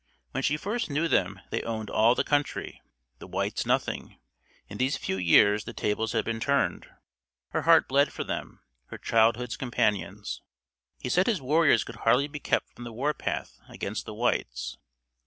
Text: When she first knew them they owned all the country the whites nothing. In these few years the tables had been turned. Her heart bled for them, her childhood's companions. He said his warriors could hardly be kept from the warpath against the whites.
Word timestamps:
When 0.31 0.41
she 0.41 0.57
first 0.57 0.89
knew 0.89 1.07
them 1.07 1.41
they 1.51 1.61
owned 1.61 1.91
all 1.91 2.15
the 2.15 2.23
country 2.23 2.81
the 3.19 3.27
whites 3.27 3.67
nothing. 3.67 4.17
In 4.67 4.79
these 4.79 4.97
few 4.97 5.15
years 5.17 5.65
the 5.65 5.73
tables 5.75 6.13
had 6.13 6.25
been 6.25 6.39
turned. 6.39 6.87
Her 7.49 7.61
heart 7.61 7.87
bled 7.87 8.11
for 8.11 8.23
them, 8.23 8.61
her 8.87 8.97
childhood's 8.97 9.57
companions. 9.57 10.41
He 10.97 11.09
said 11.09 11.27
his 11.27 11.39
warriors 11.39 11.83
could 11.83 11.97
hardly 11.97 12.27
be 12.27 12.39
kept 12.39 12.73
from 12.73 12.83
the 12.83 12.91
warpath 12.91 13.59
against 13.69 14.07
the 14.07 14.15
whites. 14.15 14.79